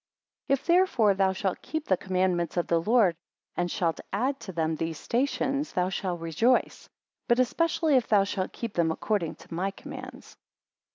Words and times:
26 0.47 0.59
If 0.61 0.65
therefore 0.67 1.13
thou 1.13 1.31
shalt 1.31 1.61
keep 1.61 1.85
the 1.85 1.95
commandments 1.95 2.57
of 2.57 2.65
the 2.65 2.81
Lord, 2.81 3.15
and 3.55 3.69
shalt 3.69 3.99
add 4.11 4.39
to 4.39 4.51
them 4.51 4.75
these 4.75 4.97
stations, 4.97 5.73
thou 5.73 5.89
shall 5.89 6.17
rejoice; 6.17 6.89
but 7.27 7.37
especially 7.37 7.95
if 7.97 8.07
thou 8.07 8.23
shalt 8.23 8.51
keep 8.51 8.73
them 8.73 8.91
according 8.91 9.35
to 9.35 9.53
my 9.53 9.69
commands. 9.69 10.35